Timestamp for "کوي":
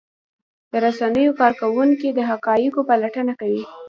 3.41-3.63